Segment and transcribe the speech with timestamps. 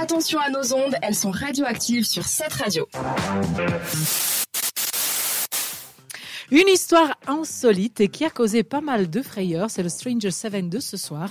[0.00, 2.86] Attention à nos ondes, elles sont radioactives sur cette radio.
[6.50, 10.70] Une histoire insolite et qui a causé pas mal de frayeurs, c'est le Stranger Seven
[10.70, 11.30] de ce soir.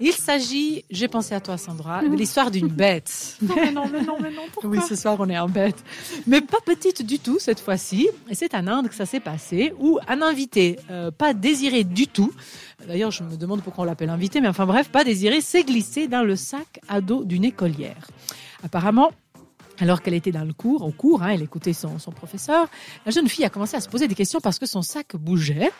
[0.00, 3.36] Il s'agit, j'ai pensé à toi Sandra, de l'histoire d'une bête.
[3.42, 5.84] Non, mais non, mais non, mais non, pourquoi Oui, ce soir on est en bête.
[6.26, 8.08] Mais pas petite du tout cette fois-ci.
[8.30, 12.06] Et c'est en Inde que ça s'est passé, où un invité, euh, pas désiré du
[12.06, 12.32] tout,
[12.88, 16.08] d'ailleurs je me demande pourquoi on l'appelle invité, mais enfin bref, pas désiré, s'est glissé
[16.08, 18.06] dans le sac à dos d'une écolière.
[18.62, 19.12] Apparemment,
[19.80, 22.68] alors qu'elle était dans le cours, au cours, hein, elle écoutait son, son professeur,
[23.04, 25.70] la jeune fille a commencé à se poser des questions parce que son sac bougeait.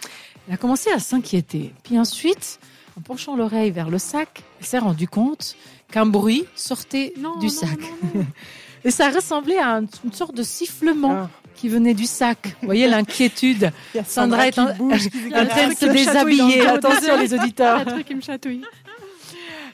[0.49, 1.73] Elle a commencé à s'inquiéter.
[1.85, 2.59] Puis ensuite,
[2.99, 5.57] en penchant l'oreille vers le sac, elle s'est rendue compte
[5.93, 7.79] qu'un bruit sortait Non, du non, sac.
[7.81, 8.27] non, non.
[8.87, 12.55] Et ça ressemblait à un- une sorte de sifflement qui venait du sac.
[12.61, 13.71] Vous voyez l'inquiétude.
[14.07, 16.67] Sandra est en, bouge, train de se déshabiller.
[16.67, 17.79] Attention les auditeurs.
[17.79, 18.61] Un truc qui me chatouille.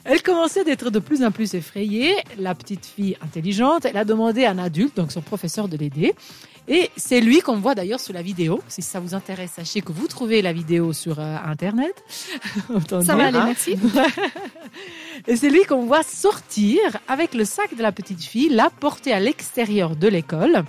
[0.05, 2.15] Elle commençait d'être de plus en plus effrayée.
[2.39, 6.15] La petite fille intelligente, elle a demandé à un adulte, donc son professeur, de l'aider.
[6.69, 8.61] Et c'est lui qu'on voit d'ailleurs sur la vidéo.
[8.69, 12.05] Si ça vous intéresse, sachez que vous trouvez la vidéo sur euh, Internet.
[12.89, 13.47] Ça va aller, hein.
[13.47, 13.77] merci.
[15.27, 19.13] Et c'est lui qu'on voit sortir avec le sac de la petite fille, la porter
[19.13, 20.65] à l'extérieur de l'école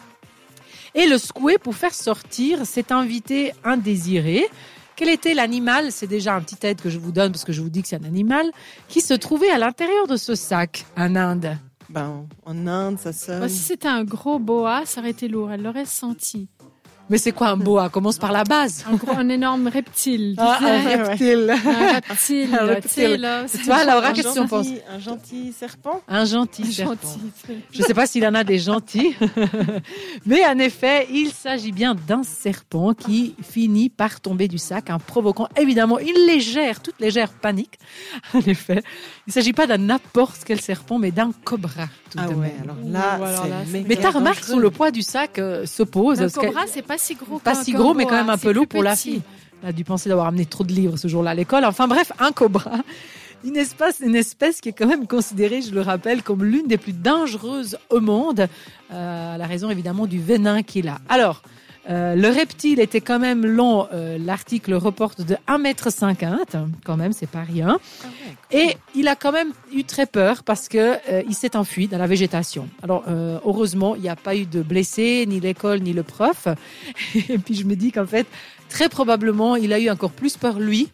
[0.96, 4.48] et le secouer pour faire sortir cet invité indésiré.
[4.96, 7.62] Quel était l'animal C'est déjà un petit aide que je vous donne parce que je
[7.62, 8.46] vous dis que c'est un animal
[8.88, 11.58] qui se trouvait à l'intérieur de ce sac en Inde?
[11.90, 13.40] Ben, en Inde, ça sonne.
[13.40, 15.52] Moi, si c'était un gros boa, ça aurait été lourd.
[15.52, 16.48] Elle l'aurait senti.
[17.12, 17.90] Mais c'est quoi un boa?
[17.90, 18.86] Commence par la base.
[18.90, 20.36] Un, gros, un énorme reptile.
[20.38, 20.66] tu Ah, sais.
[20.66, 21.50] un reptile.
[21.52, 22.56] Un reptile.
[22.62, 23.30] Un reptile.
[23.60, 24.68] Tu vois, Laura, un qu'est-ce que tu en penses?
[24.90, 26.02] un gentil serpent.
[26.08, 26.92] Un gentil serpent.
[26.94, 27.20] Gentil.
[27.72, 29.14] Je ne sais pas s'il en a des gentils,
[30.26, 34.98] mais en effet, il s'agit bien d'un serpent qui finit par tomber du sac en
[35.00, 37.78] provoquant évidemment une légère, toute légère panique.
[38.34, 38.82] En effet,
[39.28, 41.88] il ne s'agit pas d'un n'importe quel serpent, mais d'un cobra.
[42.10, 42.52] Tout Ah ouais, même.
[42.64, 44.48] alors là, alors Mais tu remarqué dangereux.
[44.54, 46.20] sur le poids du sac euh, s'oppose.
[46.20, 47.40] Un parce que- cobra, c'est pas si gros.
[47.40, 49.22] pas si gros, mais quand même un c'est peu lourd pour la fille.
[49.64, 51.66] Elle a dû penser d'avoir amené trop de livres ce jour-là à l'école.
[51.66, 52.72] Enfin bref, un cobra.
[53.44, 56.78] Une espèce, une espèce qui est quand même considérée, je le rappelle, comme l'une des
[56.78, 58.48] plus dangereuses au monde,
[58.94, 61.00] euh, à la raison évidemment du venin qu'il a.
[61.10, 61.42] Alors,
[61.90, 67.30] euh, le reptile était quand même long, euh, l'article reporte de 1m50, quand même, c'est
[67.30, 67.80] pas rien.
[68.04, 68.08] Ah
[68.52, 71.98] Et il a quand même eu très peur parce que euh, il s'est enfui dans
[71.98, 72.68] la végétation.
[72.84, 76.48] Alors euh, heureusement, il n'y a pas eu de blessés, ni l'école, ni le prof.
[77.16, 78.28] Et puis je me dis qu'en fait,
[78.70, 80.90] très probablement, il a eu encore plus peur lui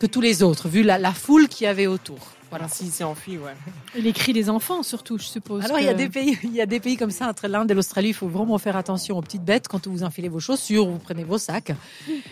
[0.00, 2.32] que tous les autres, vu la, la foule qu'il y avait autour.
[2.50, 2.68] Voilà.
[2.68, 3.54] S'il s'est enfui, ouais.
[3.96, 5.64] Et les cris des enfants, surtout, je suppose.
[5.64, 7.70] Alors il y a des pays, il y a des pays comme ça entre l'Inde
[7.70, 8.08] et l'Australie.
[8.08, 11.22] Il faut vraiment faire attention aux petites bêtes quand vous enfilez vos chaussures, vous prenez
[11.24, 11.72] vos sacs.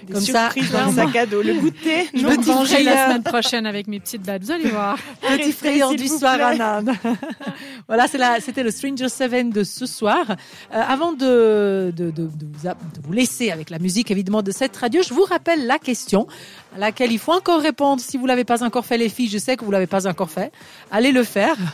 [0.05, 1.43] Des Comme ça, surprises dans le sac à dos.
[1.43, 2.95] Le goûter, Je non, vais frayeur.
[2.95, 4.43] la semaine prochaine avec mes petites bêtes.
[4.45, 4.99] Vous allez voir.
[5.23, 6.45] Petit frayeur du soir plaît.
[6.45, 6.91] en Inde.
[7.87, 10.25] voilà, c'est la- c'était le Stranger Seven de ce soir.
[10.31, 10.35] Euh,
[10.73, 14.51] avant de, de, de, de vous, a- de vous laisser avec la musique évidemment de
[14.51, 16.27] cette radio, je vous rappelle la question
[16.75, 18.01] à laquelle il faut encore répondre.
[18.03, 20.31] Si vous l'avez pas encore fait, les filles, je sais que vous l'avez pas encore
[20.31, 20.53] fait.
[20.91, 21.57] Allez le faire.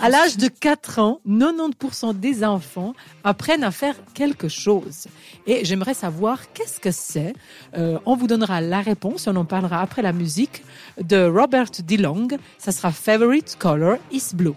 [0.00, 5.06] À l'âge de 4 ans, 90% des enfants apprennent à faire quelque chose.
[5.46, 7.34] Et j'aimerais savoir qu'est-ce que c'est?
[7.76, 10.64] Euh, on vous donnera la réponse, on en parlera après la musique
[11.00, 12.28] de Robert DeLong.
[12.58, 14.54] Ça sera Favorite Color is Blue.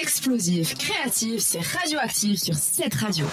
[0.00, 3.26] Explosif, créatif, c'est radioactif sur cette radio.